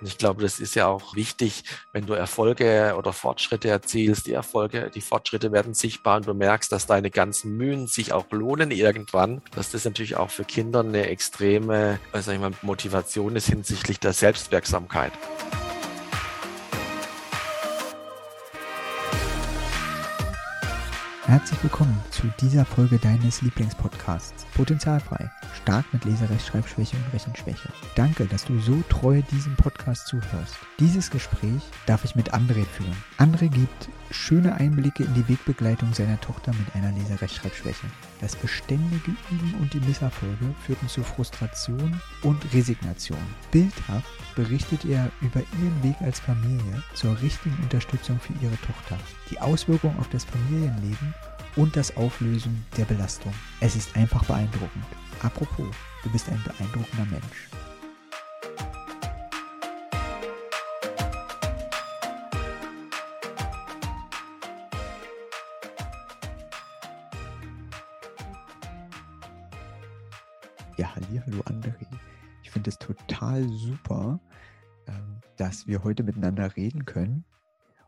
[0.00, 4.26] Und ich glaube, das ist ja auch wichtig, wenn du Erfolge oder Fortschritte erzielst.
[4.26, 8.30] Die Erfolge, die Fortschritte werden sichtbar und du merkst, dass deine ganzen Mühen sich auch
[8.30, 9.42] lohnen irgendwann.
[9.56, 14.12] Dass das natürlich auch für Kinder eine extreme sag ich mal, Motivation ist hinsichtlich der
[14.12, 15.12] Selbstwirksamkeit.
[21.24, 24.47] Herzlich willkommen zu dieser Folge deines Lieblingspodcasts.
[24.58, 25.30] Potenzialfrei.
[25.62, 27.68] Stark mit Leserechtschreibschwäche und Rechenschwäche.
[27.94, 30.56] Danke, dass du so treu diesem Podcast zuhörst.
[30.80, 32.96] Dieses Gespräch darf ich mit André führen.
[33.18, 37.86] André gibt schöne Einblicke in die Wegbegleitung seiner Tochter mit einer Leserechtschreibschwäche.
[38.20, 43.18] Das beständige Üben und die Misserfolge führten zu Frustration und Resignation.
[43.52, 48.98] Bildhaft berichtet er über ihren Weg als Familie zur richtigen Unterstützung für ihre Tochter,
[49.30, 51.14] die Auswirkungen auf das Familienleben
[51.56, 53.32] und das Auflösen der Belastung.
[53.60, 54.84] Es ist einfach beeindruckend.
[55.22, 55.66] Apropos,
[56.02, 57.48] du bist ein beeindruckender Mensch.
[70.76, 71.74] Ja, hallo André.
[72.44, 74.20] Ich finde es total super,
[74.86, 77.24] ähm, dass wir heute miteinander reden können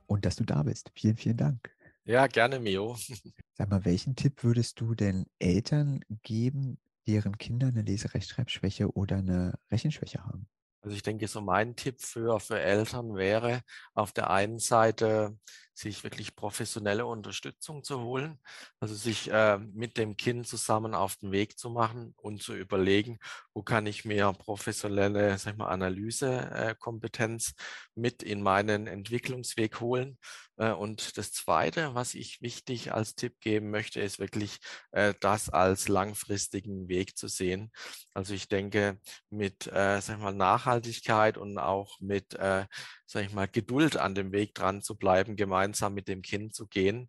[0.07, 0.91] und dass du da bist.
[0.95, 1.71] Vielen, vielen Dank.
[2.05, 2.97] Ja, gerne, Mio.
[3.55, 9.59] Sag mal, welchen Tipp würdest du denn Eltern geben, deren Kinder eine Leserechtschreibschwäche oder eine
[9.71, 10.49] Rechenschwäche haben?
[10.83, 13.61] Also ich denke, so mein Tipp für, für Eltern wäre,
[13.93, 15.39] auf der einen Seite
[15.81, 18.39] sich wirklich professionelle Unterstützung zu holen,
[18.79, 23.19] also sich äh, mit dem Kind zusammen auf den Weg zu machen und zu überlegen,
[23.55, 27.53] wo kann ich mir professionelle sag mal, Analysekompetenz äh,
[27.95, 30.19] mit in meinen Entwicklungsweg holen.
[30.61, 34.59] Äh, und das Zweite, was ich wichtig als Tipp geben möchte, ist wirklich
[34.93, 37.73] äh, das als langfristigen Weg zu sehen.
[38.15, 39.01] Also ich denke,
[39.31, 42.67] mit äh, sag mal, Nachhaltigkeit und auch mit äh,
[43.11, 46.69] sag ich mal, Geduld an dem Weg dran zu bleiben, gemeinsam mit dem Kind zu
[46.69, 47.09] gehen.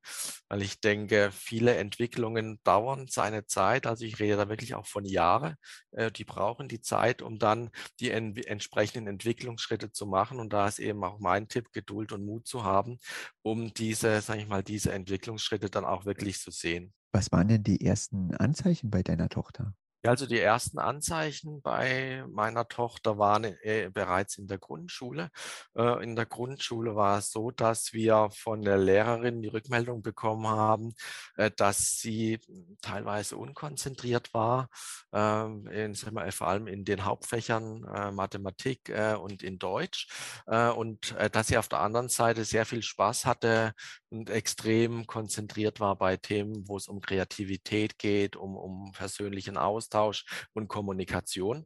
[0.49, 3.85] Weil ich denke, viele Entwicklungen dauern seine Zeit.
[3.85, 5.57] Also ich rede da wirklich auch von Jahren.
[5.91, 7.69] Äh, die brauchen die Zeit, um dann
[7.99, 10.39] die en entsprechenden Entwicklungsschritte zu machen.
[10.39, 12.97] Und da ist eben auch mein Tipp, Geduld und Mut zu haben,
[13.43, 16.93] um diese, sage ich mal, diese Entwicklungsschritte dann auch wirklich zu sehen.
[17.11, 19.75] Was waren denn die ersten Anzeichen bei deiner Tochter?
[20.03, 25.29] Also die ersten Anzeichen bei meiner Tochter waren äh, bereits in der Grundschule.
[25.75, 30.47] Äh, in der Grundschule war es so, dass wir von der Lehrerin die Rückmeldung bekommen
[30.47, 30.95] haben,
[31.37, 32.39] äh, dass sie
[32.81, 34.69] teilweise unkonzentriert war,
[35.13, 40.07] ähm, in, wir, vor allem in den Hauptfächern äh, Mathematik äh, und in Deutsch.
[40.47, 43.73] Äh, und dass sie auf der anderen Seite sehr viel Spaß hatte
[44.09, 49.90] und extrem konzentriert war bei Themen, wo es um Kreativität geht, um, um persönlichen Austausch
[49.91, 51.65] Austausch und Kommunikation.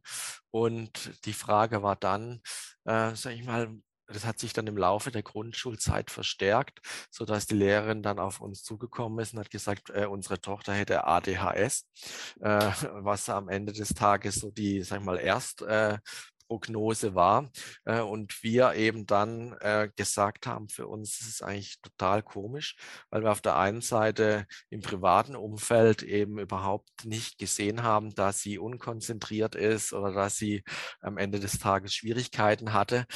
[0.50, 2.40] Und die Frage war dann,
[2.84, 3.68] äh, sag ich mal,
[4.08, 8.40] das hat sich dann im Laufe der Grundschulzeit verstärkt, so dass die Lehrerin dann auf
[8.40, 11.86] uns zugekommen ist und hat gesagt, äh, unsere Tochter hätte ADHS,
[12.40, 12.70] äh,
[13.02, 15.98] was am Ende des Tages so die, sag ich mal, erst äh,
[16.48, 17.50] Prognose war.
[17.84, 22.76] Äh, und wir eben dann äh, gesagt haben, für uns ist es eigentlich total komisch,
[23.10, 28.40] weil wir auf der einen Seite im privaten Umfeld eben überhaupt nicht gesehen haben, dass
[28.40, 30.62] sie unkonzentriert ist oder dass sie
[31.00, 33.06] am Ende des Tages Schwierigkeiten hatte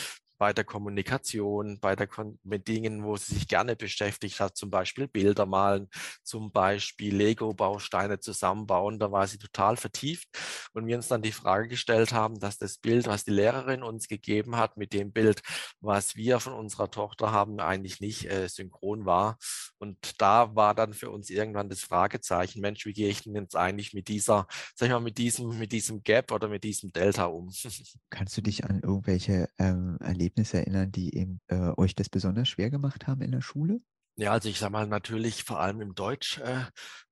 [0.40, 4.70] bei der Kommunikation, bei der Kon mit Dingen, wo sie sich gerne beschäftigt hat, zum
[4.70, 5.90] Beispiel Bilder malen,
[6.22, 8.98] zum Beispiel Lego-Bausteine zusammenbauen.
[8.98, 10.28] Da war sie total vertieft
[10.72, 14.08] und wir uns dann die Frage gestellt haben, dass das Bild, was die Lehrerin uns
[14.08, 15.42] gegeben hat, mit dem Bild,
[15.80, 19.36] was wir von unserer Tochter haben, eigentlich nicht äh, synchron war.
[19.76, 23.56] Und da war dann für uns irgendwann das Fragezeichen, Mensch, wie gehe ich denn jetzt
[23.56, 27.26] eigentlich mit dieser, sag ich mal, mit diesem, mit diesem Gap oder mit diesem Delta
[27.26, 27.52] um?
[28.10, 32.48] Kannst du dich an irgendwelche ähm, Erlebnisse Erlebnisse erinnern, die eben äh, euch das besonders
[32.48, 33.80] schwer gemacht haben in der Schule?
[34.20, 36.64] Ja, also ich sage mal natürlich vor allem im Deutsch äh,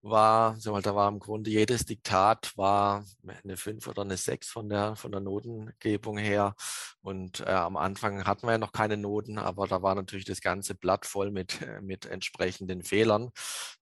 [0.03, 3.03] war, sag mal, da war im Grunde jedes Diktat war
[3.45, 6.55] eine 5 oder eine 6 von der, von der Notengebung her.
[7.01, 10.43] Und äh, am Anfang hatten wir ja noch keine Noten, aber da war natürlich das
[10.43, 13.31] ganze Blatt voll mit, mit entsprechenden Fehlern.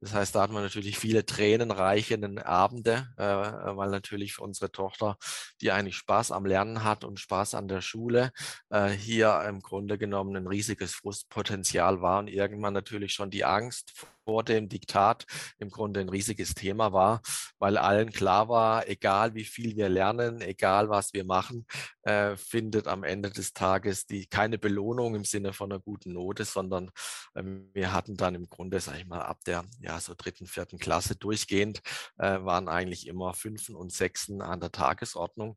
[0.00, 5.16] Das heißt, da hatten wir natürlich viele tränenreichen Abende, äh, weil natürlich für unsere Tochter,
[5.60, 8.30] die eigentlich Spaß am Lernen hat und Spaß an der Schule,
[8.70, 13.92] äh, hier im Grunde genommen ein riesiges Frustpotenzial war und irgendwann natürlich schon die Angst
[14.24, 15.26] vor dem Diktat
[15.58, 17.22] im Grunde ein riesiges Thema war,
[17.58, 21.66] weil allen klar war, egal wie viel wir lernen, egal was wir machen,
[22.06, 26.44] äh, findet am Ende des Tages die keine Belohnung im Sinne von einer guten Note,
[26.44, 26.90] sondern
[27.34, 30.78] ähm, wir hatten dann im Grunde, sage ich mal, ab der ja so dritten, vierten
[30.78, 31.82] Klasse durchgehend
[32.18, 35.56] äh, waren eigentlich immer Fünfen und Sechsen an der Tagesordnung.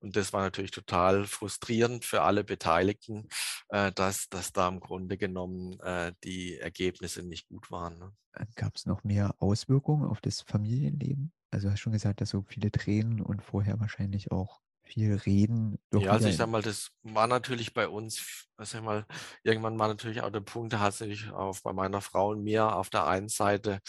[0.00, 3.28] Und das war natürlich total frustrierend für alle Beteiligten,
[3.68, 7.98] äh, dass, dass da im Grunde genommen äh, die Ergebnisse nicht gut waren.
[7.98, 8.12] Ne?
[8.56, 11.32] Gab es noch mehr Auswirkungen auf das Familienleben?
[11.50, 14.60] Also du hast schon gesagt, dass so viele Tränen und vorher wahrscheinlich auch
[14.92, 15.78] viel reden.
[15.92, 19.06] Ja, also ich sag mal, das war natürlich bei uns, sag mal,
[19.42, 22.42] irgendwann war natürlich auch der Punkt, da hat es natürlich auch bei meiner Frau und
[22.42, 23.80] mir auf der einen Seite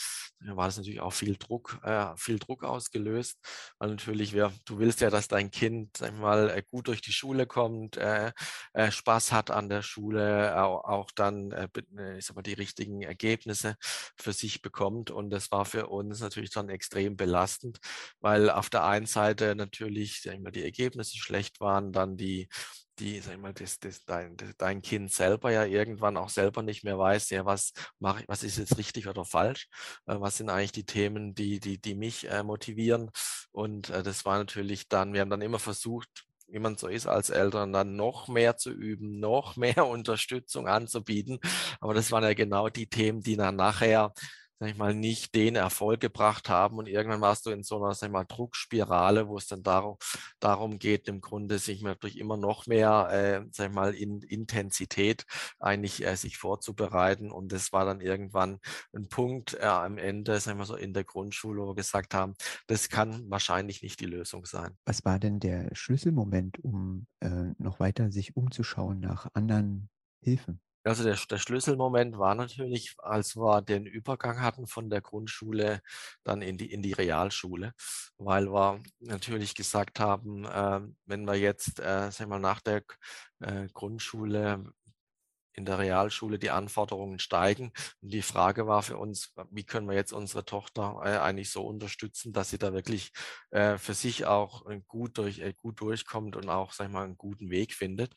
[0.44, 3.38] war das natürlich auch viel Druck, äh, viel Druck ausgelöst,
[3.78, 7.14] weil natürlich, wer, du willst ja, dass dein Kind, sag mal, äh, gut durch die
[7.14, 8.32] Schule kommt, äh,
[8.74, 12.54] äh, Spaß hat an der Schule, auch, auch dann, äh, äh, ich sag mal, die
[12.54, 13.76] richtigen Ergebnisse
[14.18, 15.12] für sich bekommt.
[15.12, 17.80] Und das war für uns natürlich dann extrem belastend,
[18.20, 22.48] weil auf der einen Seite natürlich, sag mal, die Ergebnisse schlecht waren, dann die,
[23.00, 26.62] die, sag ich mal, das, das, dein, das, dein Kind selber ja irgendwann auch selber
[26.62, 29.68] nicht mehr weiß, ja, was mache was ist jetzt richtig oder falsch,
[30.06, 33.12] äh, was sind eigentlich die Themen, die, die, die mich äh, motivieren.
[33.52, 37.08] Und äh, das war natürlich dann, wir haben dann immer versucht, wie man so ist
[37.08, 41.40] als Eltern, dann noch mehr zu üben, noch mehr Unterstützung anzubieten.
[41.80, 44.14] Aber das waren ja genau die Themen, die dann nachher
[44.62, 46.78] sag ich mal, nicht den Erfolg gebracht haben.
[46.78, 49.98] Und irgendwann warst du in so einer, sag ich mal, Druckspirale, wo es dann darum,
[50.40, 55.26] darum geht, im Grunde sich natürlich immer noch mehr, äh, sag ich mal, in Intensität
[55.60, 57.32] eigentlich äh, sich vorzubereiten.
[57.32, 58.60] Und das war dann irgendwann
[58.96, 62.14] ein Punkt äh, am Ende, sag ich mal so, in der Grundschule, wo wir gesagt
[62.14, 62.36] haben,
[62.68, 64.78] das kann wahrscheinlich nicht die Lösung sein.
[64.86, 69.90] Was war denn der Schlüsselmoment, um äh, noch weiter sich umzuschauen nach anderen
[70.22, 70.62] Hilfen?
[70.84, 75.82] Also der, der, Schlüsselmoment war natürlich, als wir den Übergang hatten von der Grundschule
[76.24, 77.74] dann in die, in die Realschule,
[78.18, 82.84] weil wir natürlich gesagt haben, äh, wenn wir jetzt äh, sag mal, nach der
[83.40, 84.64] äh, Grundschule
[85.54, 87.72] in der Realschule die Anforderungen steigen.
[88.02, 91.66] Und die Frage war für uns, wie können wir jetzt unsere Tochter äh, eigentlich so
[91.66, 93.12] unterstützen, dass sie da wirklich
[93.52, 97.18] äh, für sich auch äh, gut, durch, gut durchkommt und auch, sag ich mal, einen
[97.18, 98.14] guten Weg findet.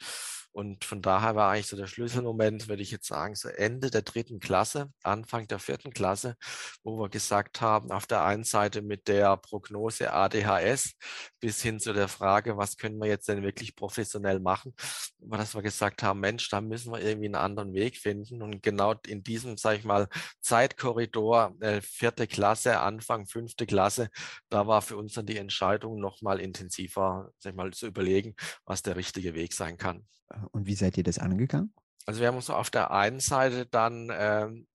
[0.54, 4.02] Und von daher war eigentlich so der Schlüsselmoment, würde ich jetzt sagen, so Ende der
[4.02, 6.36] dritten Klasse, Anfang der vierten Klasse,
[6.84, 10.94] wo wir gesagt haben, auf der einen Seite mit der Prognose ADHS
[11.40, 14.74] bis hin zu der Frage, was können wir jetzt denn wirklich professionell machen,
[15.18, 18.40] dass wir gesagt haben, Mensch, da müssen wir irgendwie einen anderen Weg finden.
[18.40, 20.06] Und genau in diesem, sage ich mal,
[20.40, 24.08] Zeitkorridor, äh, vierte Klasse, Anfang fünfte Klasse,
[24.50, 28.82] da war für uns dann die Entscheidung, nochmal intensiver, sag ich mal, zu überlegen, was
[28.82, 30.06] der richtige Weg sein kann.
[30.50, 31.72] Und wie seid ihr das angegangen?
[32.06, 34.66] Also wir haben uns auf der einen Seite dann ähm,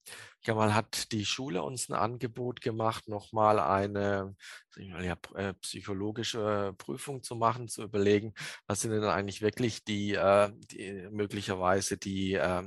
[0.48, 4.36] mal hat die Schule uns ein Angebot gemacht, nochmal eine
[4.78, 8.34] ja, äh, psychologische Prüfung zu machen, zu überlegen,
[8.68, 12.64] was sind denn eigentlich wirklich die, äh, die möglicherweise die, äh,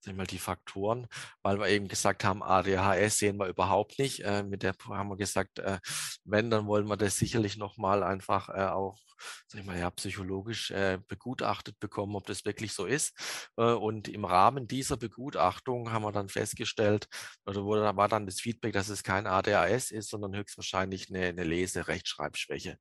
[0.00, 1.06] sag mal, die Faktoren,
[1.42, 4.20] weil wir eben gesagt haben, ADHS sehen wir überhaupt nicht.
[4.20, 5.78] Äh, mit der haben wir gesagt, äh,
[6.24, 8.98] wenn, dann wollen wir das sicherlich nochmal einfach äh, auch
[9.46, 13.14] sag ich mal, ja, psychologisch äh, begutachtet bekommen, ob das wirklich so ist.
[13.56, 16.83] Äh, und im Rahmen dieser Begutachtung haben wir dann festgestellt,
[17.46, 21.44] oder wurde, war dann das Feedback, dass es kein ADHS ist, sondern höchstwahrscheinlich eine, eine
[21.44, 22.78] Lese-Rechtschreibschwäche.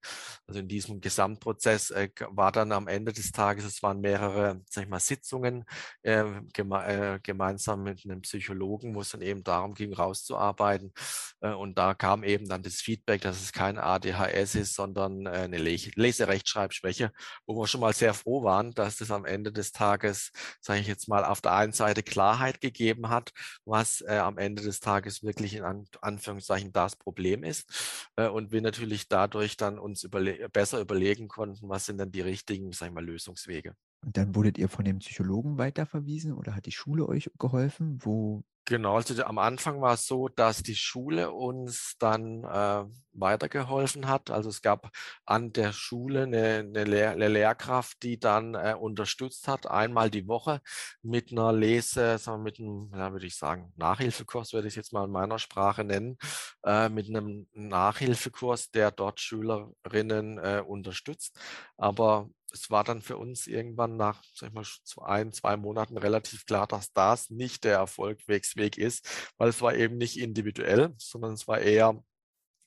[0.48, 4.84] Also in diesem Gesamtprozess äh, war dann am Ende des Tages, es waren mehrere, sag
[4.84, 5.66] ich mal, Sitzungen
[6.04, 10.94] ähm, geme äh, gemeinsam mit einem Psychologen, wo es dann eben darum ging, rauszuarbeiten.
[11.42, 15.30] Äh, und da kam eben dann das Feedback, dass es kein ADHS ist, sondern äh,
[15.30, 17.12] eine Lese-Rechtschreibschwäche,
[17.46, 20.88] wo wir schon mal sehr froh waren, dass das am Ende des Tages, sage ich
[20.88, 23.32] jetzt mal, auf der einen Seite Klarheit gegeben hat,
[23.66, 28.52] was äh, am Ende des Tages wirklich in An Anführungszeichen das Problem ist äh, und
[28.52, 32.88] wir natürlich dadurch dann uns überle besser überlegen konnten, was sind denn die richtigen, sag
[32.88, 33.76] ich mal, Lösungswege.
[34.06, 38.00] Und dann wurdet ihr von dem Psychologen weiterverwiesen oder hat die Schule euch geholfen?
[38.02, 44.08] Wo Genau, also am Anfang war es so, dass die Schule uns dann äh, weitergeholfen
[44.08, 44.30] hat.
[44.30, 44.92] Also es gab
[45.26, 50.28] an der Schule eine, eine, Lehr eine Lehrkraft, die dann äh, unterstützt hat, einmal die
[50.28, 50.62] Woche
[51.02, 54.94] mit einer Lese, sagen wir, mit einem, ja, würde ich sagen, Nachhilfekurs, würde ich jetzt
[54.94, 56.18] mal in meiner Sprache nennen,
[56.66, 61.40] äh, mit einem Nachhilfekurs, der dort Schülerinnen äh, unterstützt.
[61.78, 64.66] Aber es war dann für uns irgendwann nach, sag ich mal,
[65.06, 69.98] ein, zwei Monaten relativ klar, dass das nicht der Erfolgsweg ist, weil es war eben
[69.98, 72.04] nicht individuell, sondern es war eher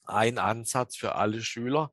[0.08, 1.90] ein Ansatz für alle Schüler,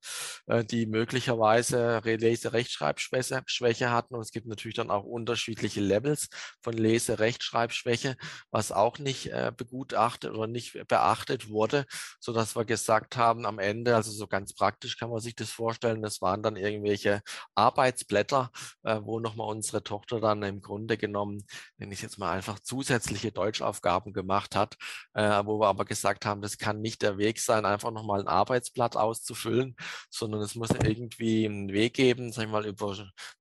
[0.47, 4.15] äh, die möglicherweise Lese-Rechtschreibschwäche hatten.
[4.15, 6.29] Und es gibt natürlich dann auch unterschiedliche Levels
[6.61, 8.15] von Lese-Rechtschreibschwäche,
[8.51, 11.85] was auch nicht äh, begutachtet oder nicht beachtet wurde,
[12.19, 15.49] so dass wir gesagt haben, am Ende, also so ganz praktisch kann man sich das
[15.49, 17.21] vorstellen, das waren dann irgendwelche
[17.55, 18.51] Arbeitsblätter,
[18.83, 21.43] äh, wo nochmal unsere Tochter dann im Grunde genommen,
[21.77, 24.75] wenn ich jetzt mal einfach zusätzliche Deutschaufgaben gemacht hat,
[25.13, 28.27] wo wir aber gesagt haben, das kann nicht der Weg sein, einfach noch nochmal ein
[28.27, 29.75] Arbeitsblatt auszufüllen,
[30.09, 32.95] sondern es muss irgendwie einen Weg geben, sag ich mal, über,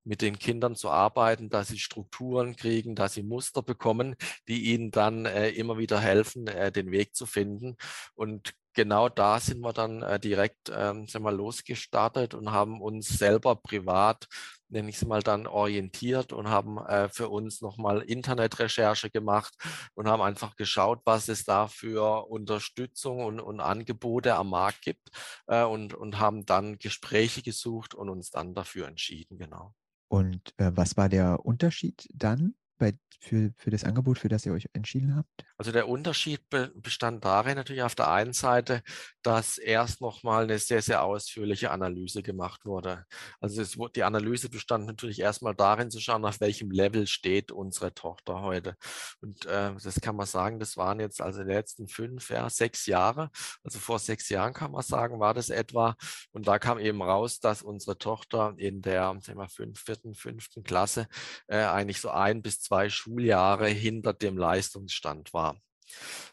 [0.05, 4.15] mit den Kindern zu arbeiten, dass sie Strukturen kriegen, dass sie Muster bekommen,
[4.49, 7.77] die ihnen dann äh, immer wieder helfen, äh, den Weg zu finden.
[8.15, 13.09] Und genau da sind wir dann äh, direkt ähm, sind wir losgestartet und haben uns
[13.09, 14.29] selber privat
[14.73, 19.55] nenne ich es mal dann, orientiert und haben äh, für uns nochmal Internetrecherche gemacht
[19.95, 25.11] und haben einfach geschaut, was es da für Unterstützung und, und Angebote am Markt gibt
[25.47, 29.75] äh, und, und haben dann Gespräche gesucht und uns dann dafür entschieden, genau.
[30.09, 34.53] Und äh, was war der Unterschied dann bei, für, für das Angebot, für das ihr
[34.53, 35.29] euch entschieden habt?
[35.57, 38.83] Also der Unterschied be bestand darin natürlich auf der einen Seite,
[39.23, 43.07] dass erst nochmal eine sehr, sehr ausführliche Analyse gemacht wurde.
[43.41, 47.95] Also es, die Analyse bestand natürlich erstmal darin zu schauen, auf welchem Level steht unsere
[47.95, 48.75] Tochter heute.
[49.21, 52.87] Und äh, das kann man sagen, das waren jetzt also die letzten fünf, ja, sechs
[52.87, 53.31] Jahre.
[53.63, 55.95] Also vor sechs Jahren kann man sagen, war das etwa.
[56.33, 61.07] Und da kam eben raus, dass unsere Tochter in der sagen wir, fünften, fünften Klasse
[61.47, 65.61] äh, eigentlich so ein bis zwei zwei Schuljahre hinter dem Leistungsstand war.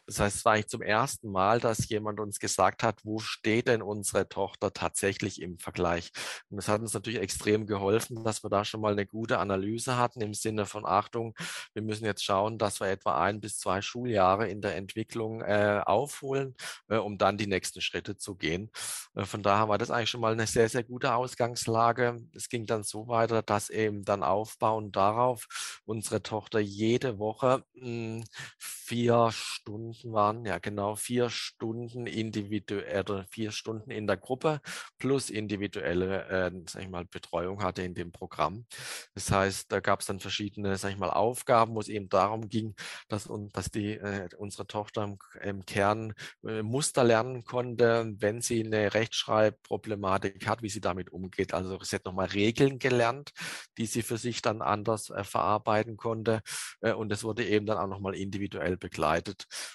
[0.06, 3.68] Das heißt, es war eigentlich zum ersten Mal, dass jemand uns gesagt hat, wo steht
[3.68, 6.10] denn unsere Tochter tatsächlich im Vergleich?
[6.48, 9.96] Und das hat uns natürlich extrem geholfen, dass wir da schon mal eine gute Analyse
[9.96, 11.34] hatten im Sinne von Achtung,
[11.74, 15.80] wir müssen jetzt schauen, dass wir etwa ein bis zwei Schuljahre in der Entwicklung äh,
[15.84, 16.54] aufholen,
[16.88, 18.70] äh, um dann die nächsten Schritte zu gehen.
[19.14, 22.20] Äh, von daher war das eigentlich schon mal eine sehr, sehr gute Ausgangslage.
[22.34, 28.20] Es ging dann so weiter, dass eben dann aufbauend darauf unsere Tochter jede Woche mh,
[28.20, 28.24] hm,
[28.58, 34.60] vier Stunden waren, ja genau, vier Stunden individuell oder vier Stunden in der Gruppe
[34.98, 38.66] plus individuelle, äh, sag ich mal, Betreuung hatte in dem Programm.
[39.14, 42.48] Das heißt, da gab es dann verschiedene, sag ich mal, Aufgaben, wo es eben darum
[42.48, 42.74] ging,
[43.08, 46.14] dass, dass die, äh, unsere Tochter im, im Kern
[46.44, 51.54] äh, Muster lernen konnte, wenn sie eine Rechtschreibproblematik hat, wie sie damit umgeht.
[51.54, 53.32] Also sie hat nochmal Regeln gelernt,
[53.78, 56.42] die sie für sich dann anders äh, verarbeiten konnte.
[56.80, 59.29] Äh, und es wurde eben dann auch nochmal individuell begleitet.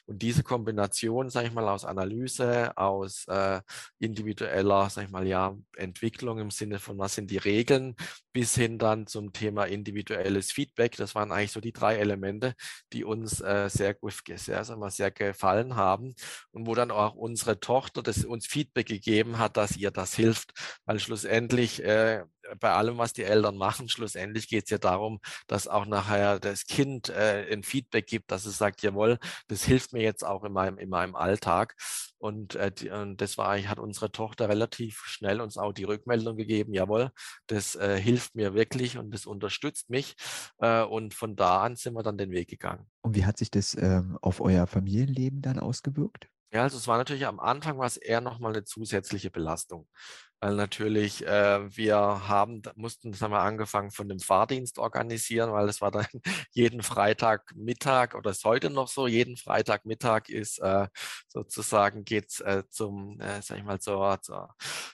[0.05, 3.62] Und diese Kombination, sage ich mal, aus Analyse, aus äh,
[4.00, 7.95] individueller, sage ich mal, ja, Entwicklung im Sinne von, was sind die Regeln,
[8.33, 10.95] bis hin dann zum Thema individuelles Feedback.
[10.97, 12.53] Das waren eigentlich so die drei Elemente,
[12.93, 13.93] die uns äh, sehr
[14.38, 16.15] sehr, sagen wir, sehr gefallen haben
[16.51, 20.51] und wo dann auch unsere Tochter das uns Feedback gegeben hat, dass ihr das hilft,
[20.85, 22.24] weil schlussendlich äh,
[22.60, 26.66] bei allem, was die Eltern machen, schlussendlich geht es ja darum, dass auch nachher das
[26.66, 30.54] Kind äh, ein Feedback gibt, dass es sagt, jawohl, das hilft mir jetzt auch in
[30.54, 31.75] meinem, in meinem Alltag.
[32.18, 36.38] Und, äh, die, und das war, hat unsere Tochter relativ schnell uns auch die Rückmeldung
[36.38, 37.12] gegeben, jawohl,
[37.48, 40.16] das äh, hilft mir wirklich und das unterstützt mich.
[40.60, 42.90] Äh, und von da an sind wir dann den Weg gegangen.
[43.02, 46.28] Und wie hat sich das ähm, auf euer Familienleben dann ausgewirkt?
[46.52, 49.90] Ja, also es war natürlich am Anfang was eher nochmal eine zusätzliche Belastung
[50.39, 55.70] weil natürlich äh, wir haben, mussten, das haben wir angefangen von dem Fahrdienst organisieren, weil
[55.70, 56.06] es war dann
[56.51, 60.88] jeden Freitagmittag oder ist heute noch so, jeden Freitagmittag ist äh,
[61.27, 64.48] sozusagen geht's äh, zum, äh, sag ich mal, so, so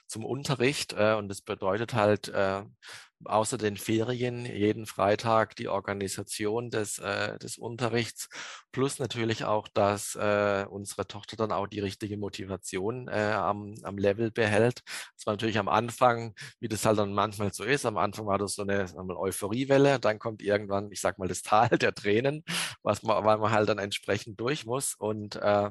[0.06, 2.62] zum Unterricht äh, und das bedeutet halt äh,
[3.24, 8.28] außer den Ferien jeden Freitag die Organisation des, äh, des Unterrichts,
[8.72, 13.98] plus natürlich auch, dass äh, unsere Tochter dann auch die richtige Motivation äh, am, am
[13.98, 14.82] Level behält.
[15.16, 18.38] Das war natürlich am Anfang, wie das halt dann manchmal so ist, am Anfang war
[18.38, 22.44] das so eine, eine Euphoriewelle, dann kommt irgendwann, ich sag mal, das Tal der Tränen,
[22.82, 25.70] was man, weil man halt dann entsprechend durch muss und äh,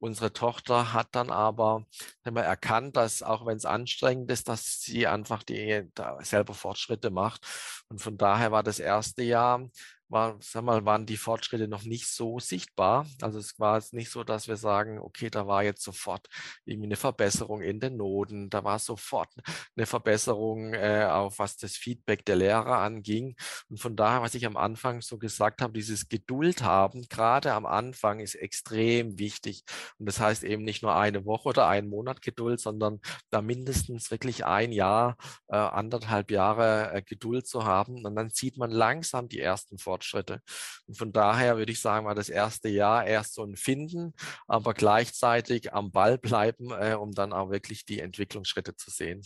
[0.00, 1.84] Unsere Tochter hat dann aber
[2.24, 5.84] wir, erkannt, dass auch wenn es anstrengend ist, dass sie einfach die
[6.20, 7.46] selber Fortschritte macht.
[7.88, 9.68] Und von daher war das erste Jahr
[10.08, 13.06] war, sag mal, waren die Fortschritte noch nicht so sichtbar.
[13.20, 16.28] Also es war jetzt nicht so, dass wir sagen, okay, da war jetzt sofort
[16.64, 19.30] irgendwie eine Verbesserung in den Noten, da war sofort
[19.76, 23.36] eine Verbesserung, äh, auf was das Feedback der Lehrer anging.
[23.68, 27.66] Und von daher, was ich am Anfang so gesagt habe, dieses Geduld haben, gerade am
[27.66, 29.64] Anfang ist extrem wichtig.
[29.98, 33.00] Und das heißt eben nicht nur eine Woche oder einen Monat Geduld, sondern
[33.30, 35.16] da mindestens wirklich ein Jahr,
[35.48, 38.04] äh, anderthalb Jahre äh, Geduld zu haben.
[38.04, 39.97] Und dann sieht man langsam die ersten Fortschritte.
[39.98, 40.40] Fortschritte.
[40.86, 44.14] Und von daher würde ich sagen, war das erste Jahr erst so ein Finden,
[44.46, 49.22] aber gleichzeitig am Ball bleiben, äh, um dann auch wirklich die Entwicklungsschritte zu sehen.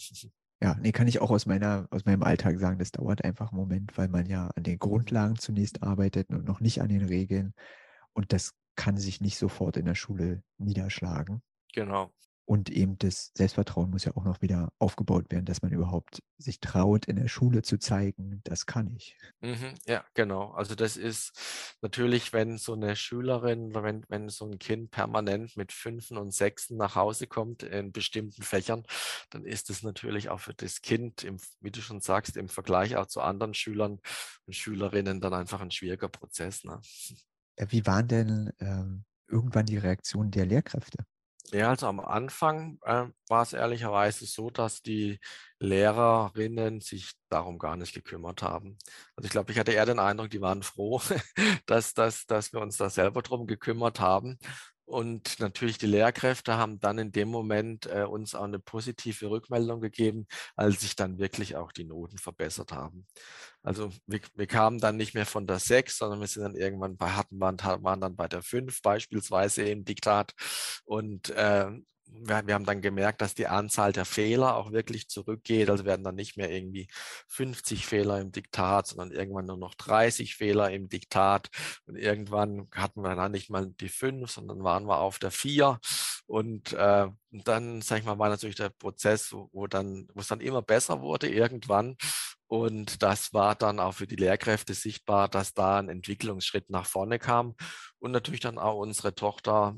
[0.63, 3.61] Ja, nee, kann ich auch aus meiner, aus meinem Alltag sagen, das dauert einfach einen
[3.61, 7.53] Moment, weil man ja an den Grundlagen zunächst arbeitet und noch nicht an den Regeln.
[8.13, 11.43] Und das kann sich nicht sofort in der Schule niederschlagen.
[11.75, 12.13] Genau.
[12.45, 16.59] Und eben das Selbstvertrauen muss ja auch noch wieder aufgebaut werden, dass man überhaupt sich
[16.59, 19.17] traut, in der Schule zu zeigen, das kann ich.
[19.41, 20.51] Mhm, ja, genau.
[20.51, 25.57] Also das ist natürlich, wenn so eine Schülerin oder wenn, wenn so ein Kind permanent
[25.57, 28.83] mit Fünfen und Sechsen nach Hause kommt in bestimmten Fächern,
[29.31, 32.97] dann ist es natürlich auch für das Kind, im, wie du schon sagst, im Vergleich
[32.97, 34.01] auch zu anderen Schülern
[34.47, 36.65] und Schülerinnen dann einfach ein schwieriger Prozess.
[36.65, 36.81] Ne?
[37.57, 41.05] Wie waren denn ähm, irgendwann die Reaktionen der Lehrkräfte?
[41.51, 45.19] Ja, also am Anfang äh, war es ehrlicherweise so, dass die
[45.59, 48.79] Lehrerinnen sich darum gar nicht gekümmert haben.
[49.17, 51.01] Also ich glaube, ich hatte eher den Eindruck, die waren froh,
[51.67, 54.39] dass, dass, dass wir uns da selber drum gekümmert haben.
[54.85, 59.81] Und natürlich die Lehrkräfte haben dann in dem Moment äh, uns auch eine positive Rückmeldung
[59.81, 63.07] gegeben, als sich dann wirklich auch die Noten verbessert haben.
[63.63, 66.97] Also wir, wir kamen dann nicht mehr von der 6, sondern wir sind dann irgendwann
[66.97, 70.35] bei, hatten, waren, waren dann bei der 5 beispielsweise im Diktat.
[70.85, 71.71] Und äh,
[72.15, 75.71] wir, wir, haben dann gemerkt, dass die Anzahl der Fehler auch wirklich zurückgeht.
[75.71, 76.89] Also werden dann nicht mehr irgendwie
[77.29, 81.49] 50 Fehler im Diktat, sondern irgendwann nur noch 30 Fehler im Diktat.
[81.87, 85.79] Und irgendwann hatten wir dann nicht mal die 5, sondern waren wir auf der 4.
[86.27, 90.29] Und äh, dann, sag ich mal, war natürlich der Prozess, wo, wo dann, wo es
[90.29, 91.97] dann immer besser wurde irgendwann.
[92.47, 97.19] Und das war dann auch für die Lehrkräfte sichtbar, dass da ein Entwicklungsschritt nach vorne
[97.19, 97.55] kam.
[97.99, 99.77] Und natürlich dann auch unsere Tochter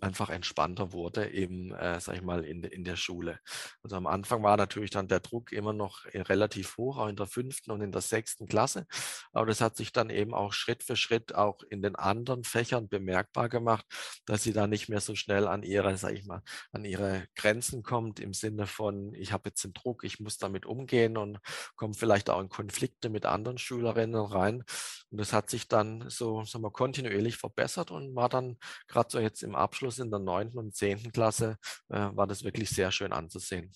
[0.00, 3.38] einfach entspannter wurde, eben, äh, sag ich mal, in, in der Schule.
[3.82, 7.16] Also am Anfang war natürlich dann der Druck immer noch äh, relativ hoch, auch in
[7.16, 8.86] der fünften und in der sechsten Klasse.
[9.32, 12.88] Aber das hat sich dann eben auch Schritt für Schritt auch in den anderen Fächern
[12.88, 13.86] bemerkbar gemacht,
[14.26, 17.82] dass sie da nicht mehr so schnell an ihre, sag ich mal, an ihre Grenzen
[17.82, 21.38] kommt im Sinne von, ich habe jetzt den Druck, ich muss damit umgehen und
[21.74, 24.64] kommt vielleicht auch in Konflikte mit anderen Schülerinnen rein.
[25.10, 29.18] Und das hat sich dann so, sagen wir, kontinuierlich verbessert und war dann gerade so
[29.18, 32.90] jetzt im Abschluss Abschluss in der neunten und zehnten Klasse äh, war das wirklich sehr
[32.90, 33.70] schön anzusehen.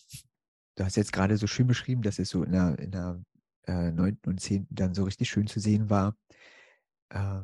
[0.75, 3.23] Du hast jetzt gerade so schön beschrieben, dass es so in der, in der
[3.67, 6.17] äh, neunten und zehnten dann so richtig schön zu sehen war.
[7.11, 7.43] Äh,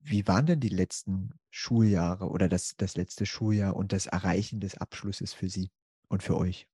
[0.00, 4.78] wie waren denn die letzten Schuljahre oder das, das letzte Schuljahr und das Erreichen des
[4.78, 5.70] Abschlusses für Sie
[6.08, 6.66] und für euch?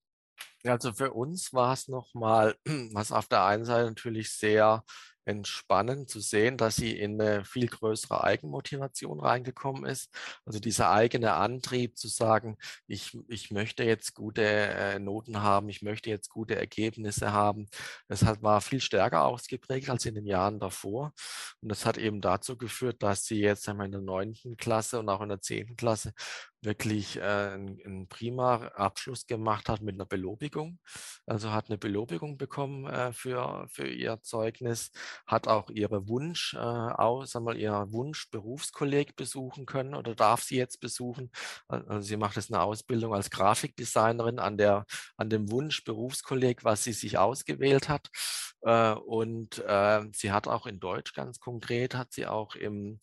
[0.65, 2.57] Also für uns war es nochmal,
[2.93, 4.85] was auf der einen Seite natürlich sehr
[5.31, 10.11] entspannend zu sehen, dass sie in eine viel größere Eigenmotivation reingekommen ist.
[10.45, 15.83] Also dieser eigene Antrieb zu sagen, ich, ich möchte jetzt gute äh, Noten haben, ich
[15.83, 17.69] möchte jetzt gute Ergebnisse haben.
[18.09, 21.13] Das hat, war viel stärker ausgeprägt als in den Jahren davor.
[21.61, 25.09] Und das hat eben dazu geführt, dass sie jetzt einmal in der neunten Klasse und
[25.09, 26.13] auch in der zehnten Klasse
[26.63, 30.79] wirklich äh, einen, einen prima Abschluss gemacht hat mit einer Belobigung.
[31.27, 34.91] Also hat eine Belobigung bekommen äh, für, für ihr Zeugnis,
[35.27, 40.57] hat auch ihre Wunsch, äh, aus, einmal ihr Wunsch Berufskolleg besuchen können oder darf sie
[40.57, 41.31] jetzt besuchen.
[41.69, 46.85] Also sie macht jetzt eine Ausbildung als Grafikdesignerin an der an dem Wunsch Berufskolleg, was
[46.85, 48.11] sie sich ausgewählt hat.
[48.63, 52.99] Äh, und äh, sie hat auch in Deutsch ganz konkret, hat sie auch im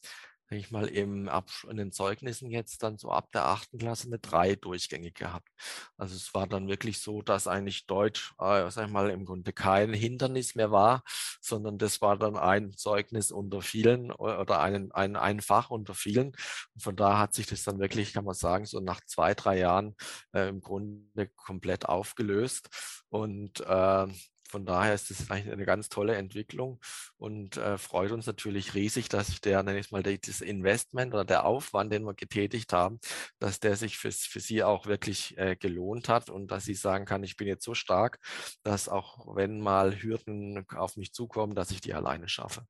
[0.49, 1.29] sag ich mal, im
[1.69, 5.49] in den Zeugnissen jetzt dann so ab der achten Klasse eine drei durchgängig gehabt.
[5.97, 9.51] Also es war dann wirklich so, dass eigentlich Deutsch, äh, sag ich mal, im Grunde
[9.51, 11.03] kein Hindernis mehr war,
[11.41, 16.27] sondern das war dann ein Zeugnis unter vielen oder ein, ein, ein Fach unter vielen.
[16.73, 19.59] Und von da hat sich das dann wirklich, kann man sagen, so nach zwei, drei
[19.59, 19.95] Jahren
[20.33, 22.69] äh, im Grunde komplett aufgelöst.
[23.09, 24.07] Und äh,
[24.47, 26.79] von daher ist es eigentlich eine ganz tolle Entwicklung
[27.17, 31.45] und äh, freut uns natürlich riesig, dass der, nenne ich mal, das Investment oder der
[31.45, 32.99] Aufwand, den wir getätigt haben,
[33.39, 37.05] dass der sich für, für Sie auch wirklich äh, gelohnt hat und dass sie sagen
[37.05, 38.19] kann, ich bin jetzt so stark,
[38.63, 42.65] dass auch wenn mal Hürden auf mich zukommen, dass ich die alleine schaffe.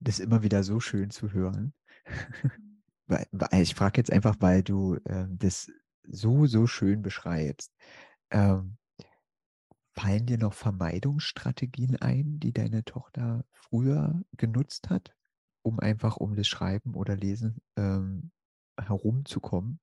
[0.00, 1.74] Das ist immer wieder so schön zu hören.
[3.52, 5.70] ich frage jetzt einfach, weil du äh, das
[6.04, 7.72] so, so schön beschreibst.
[8.30, 8.76] Ähm,
[10.00, 15.14] Fallen dir noch Vermeidungsstrategien ein, die deine Tochter früher genutzt hat,
[15.62, 18.32] um einfach um das Schreiben oder Lesen ähm,
[18.80, 19.78] herumzukommen?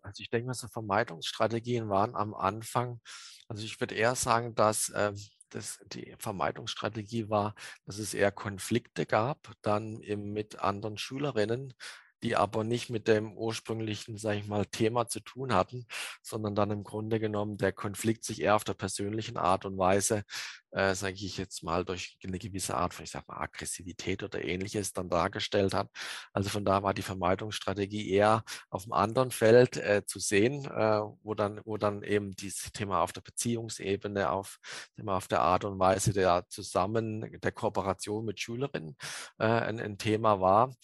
[0.00, 3.00] Also ich denke so Vermeidungsstrategien waren am Anfang,
[3.48, 5.12] also ich würde eher sagen, dass äh,
[5.50, 11.74] das, die Vermeidungsstrategie war, dass es eher Konflikte gab, dann eben mit anderen Schülerinnen,
[12.22, 15.86] die aber nicht mit dem ursprünglichen, sage ich mal, Thema zu tun hatten,
[16.22, 20.24] sondern dann im Grunde genommen der Konflikt sich eher auf der persönlichen Art und Weise,
[20.70, 24.42] äh, sage ich jetzt mal, durch eine gewisse Art von, ich sag mal, Aggressivität oder
[24.44, 25.88] ähnliches dann dargestellt hat.
[26.32, 31.00] Also von da war die Vermeidungsstrategie eher auf einem anderen Feld äh, zu sehen, äh,
[31.22, 34.58] wo, dann, wo dann eben dieses Thema auf der Beziehungsebene, auf,
[35.06, 38.96] auf der Art und Weise der Zusammen, der Kooperation mit Schülerinnen
[39.38, 40.74] äh, ein, ein Thema war.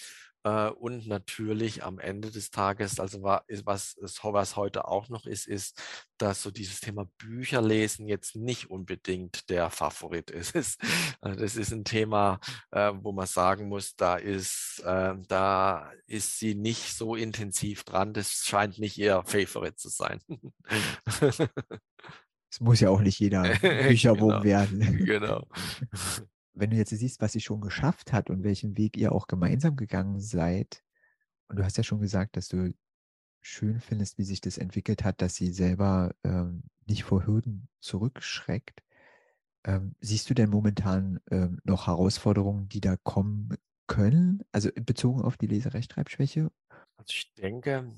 [0.45, 5.81] Äh, und natürlich am Ende des Tages, also was, was heute auch noch ist, ist,
[6.19, 10.83] dass so dieses Thema Bücherlesen jetzt nicht unbedingt der Favorit ist.
[11.23, 12.41] Äh, das ist ein Thema,
[12.73, 18.13] äh, wo man sagen muss, da ist, da ist sie nicht so intensiv dran.
[18.13, 20.21] Das scheint nicht ihr Favorit zu sein.
[22.51, 24.45] Es muss ja auch nicht jeder Bücherwurm genau.
[24.45, 25.05] werden.
[25.05, 25.47] Genau
[26.55, 29.77] wenn du jetzt siehst, was sie schon geschafft hat und welchen Weg ihr auch gemeinsam
[29.77, 30.83] gegangen seid,
[31.49, 32.75] und du hast ja schon gesagt, dass du
[33.43, 38.83] schön findest, wie sich das entwickelt hat, dass sie selber ähm, nicht vor Hürden zurückschreckt.
[39.65, 43.51] Ähm, siehst du denn momentan ähm, noch Herausforderungen, die da kommen
[43.87, 46.51] können, also bezogen auf die Leserechtschreibschwäche?
[46.97, 47.93] Also ich denke,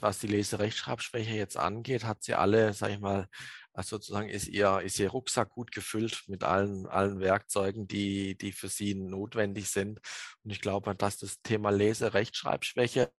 [0.00, 3.28] was die Leserechtschreibschwäche jetzt angeht, hat sie alle, sage ich mal,
[3.72, 8.50] also sozusagen ist ihr, ist ihr Rucksack gut gefüllt mit allen, allen Werkzeugen, die, die
[8.52, 10.00] für sie notwendig sind.
[10.42, 13.12] Und ich glaube, dass das Thema Leserechtschreibschwäche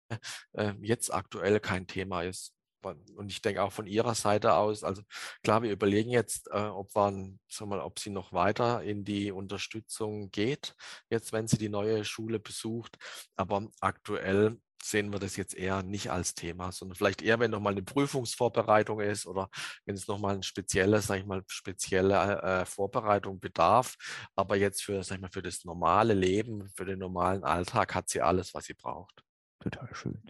[0.54, 2.54] äh, jetzt aktuell kein Thema ist.
[2.82, 5.02] Und ich denke auch von ihrer Seite aus, also
[5.44, 9.32] klar, wir überlegen jetzt, äh, ob, man, sag mal, ob sie noch weiter in die
[9.32, 10.76] Unterstützung geht,
[11.10, 12.98] jetzt wenn sie die neue Schule besucht.
[13.36, 17.74] Aber aktuell sehen wir das jetzt eher nicht als Thema, sondern vielleicht eher, wenn nochmal
[17.74, 19.50] eine Prüfungsvorbereitung ist oder
[19.86, 23.96] wenn es nochmal eine spezielle, sag ich mal, spezielle äh, Vorbereitung bedarf.
[24.36, 28.10] Aber jetzt für, sag ich mal, für das normale Leben, für den normalen Alltag hat
[28.10, 29.24] sie alles, was sie braucht.
[29.60, 30.22] Total schön.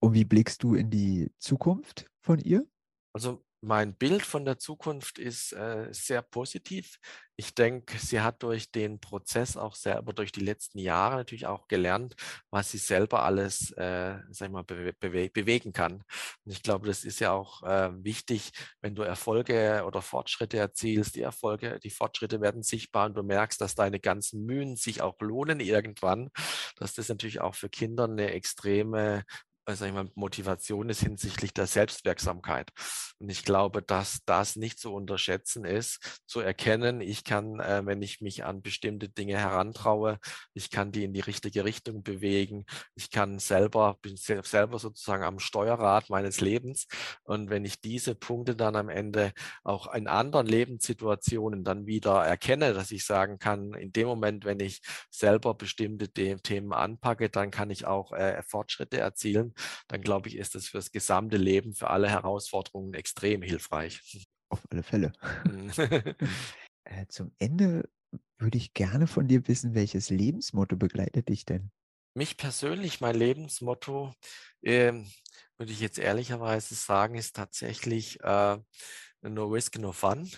[0.00, 2.66] Und wie blickst du in die Zukunft von ihr?
[3.12, 6.98] Also mein Bild von der Zukunft ist äh, sehr positiv.
[7.34, 11.66] Ich denke, sie hat durch den Prozess auch selber, durch die letzten Jahre natürlich auch
[11.66, 12.14] gelernt,
[12.50, 15.94] was sie selber alles, äh, sag ich mal, bewe bewe bewegen kann.
[16.44, 21.16] Und ich glaube, das ist ja auch äh, wichtig, wenn du Erfolge oder Fortschritte erzielst.
[21.16, 25.20] Die Erfolge, die Fortschritte werden sichtbar und du merkst, dass deine ganzen Mühen sich auch
[25.20, 26.30] lohnen irgendwann.
[26.76, 29.24] Dass das natürlich auch für Kinder eine extreme
[29.74, 32.70] sag ich mal, Motivation ist hinsichtlich der Selbstwirksamkeit.
[33.18, 38.00] Und ich glaube, dass das nicht zu unterschätzen ist, zu erkennen, ich kann, äh, wenn
[38.02, 40.18] ich mich an bestimmte Dinge herantraue,
[40.54, 45.40] ich kann die in die richtige Richtung bewegen, ich kann selber, bin selber sozusagen am
[45.40, 46.86] Steuerrad meines Lebens.
[47.24, 49.32] Und wenn ich diese Punkte dann am Ende
[49.64, 54.60] auch in anderen Lebenssituationen dann wieder erkenne, dass ich sagen kann, in dem Moment, wenn
[54.60, 59.54] ich selber bestimmte Themen anpacke, dann kann ich auch äh, Fortschritte erzielen
[59.88, 64.26] dann glaube ich, ist das fürs gesamte Leben, für alle Herausforderungen extrem hilfreich.
[64.48, 65.12] Auf alle Fälle.
[65.44, 65.70] Mhm.
[66.84, 67.88] äh, zum Ende
[68.38, 71.70] würde ich gerne von dir wissen, welches Lebensmotto begleitet dich denn?
[72.14, 74.14] Mich persönlich, mein Lebensmotto,
[74.62, 74.92] äh,
[75.58, 78.58] würde ich jetzt ehrlicherweise sagen, ist tatsächlich äh,
[79.22, 80.30] No Risk, No Fun.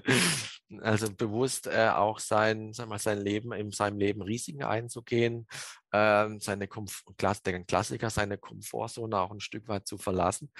[0.80, 5.46] also bewusst äh, auch sein, sag mal, sein Leben, in seinem Leben Risiken einzugehen,
[5.92, 7.02] ähm, seine Komf
[7.46, 10.50] den Klassiker, seine Komfortzone auch ein Stück weit zu verlassen.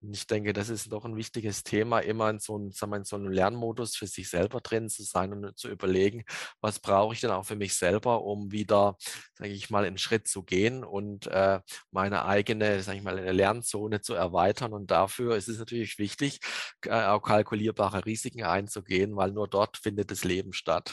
[0.00, 2.98] Und ich denke, das ist doch ein wichtiges Thema, immer in so, einem, sagen wir,
[2.98, 6.24] in so einem Lernmodus für sich selber drin zu sein und zu überlegen,
[6.60, 8.96] was brauche ich denn auch für mich selber, um wieder,
[9.34, 14.00] sage ich mal, einen Schritt zu gehen und äh, meine eigene, sage ich mal, Lernzone
[14.00, 14.72] zu erweitern.
[14.72, 16.40] Und dafür ist es natürlich wichtig,
[16.84, 20.92] äh, auch kalkulierbare Risiken einzugehen, weil nur dort findet das Leben statt.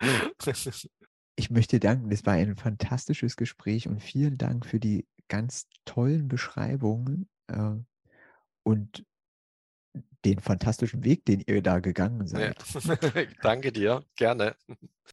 [1.36, 2.10] Ich möchte danken.
[2.10, 7.74] Das war ein fantastisches Gespräch und vielen Dank für die ganz tollen Beschreibungen äh,
[8.62, 9.04] und
[10.24, 12.56] den fantastischen Weg, den ihr da gegangen seid.
[12.74, 12.96] Ja.
[13.42, 14.56] Danke dir, gerne.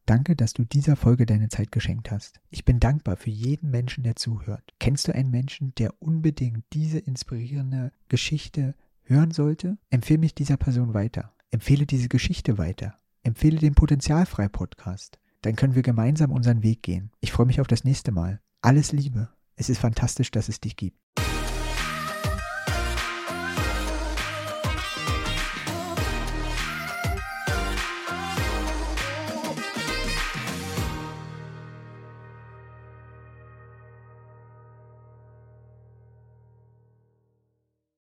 [0.05, 2.39] Danke, dass du dieser Folge deine Zeit geschenkt hast.
[2.49, 4.73] Ich bin dankbar für jeden Menschen, der zuhört.
[4.79, 9.77] Kennst du einen Menschen, der unbedingt diese inspirierende Geschichte hören sollte?
[9.91, 11.33] Empfehle mich dieser Person weiter.
[11.51, 12.97] Empfehle diese Geschichte weiter.
[13.21, 15.19] Empfehle den Potenzialfrei-Podcast.
[15.43, 17.11] Dann können wir gemeinsam unseren Weg gehen.
[17.19, 18.39] Ich freue mich auf das nächste Mal.
[18.61, 19.29] Alles Liebe.
[19.55, 20.97] Es ist fantastisch, dass es dich gibt.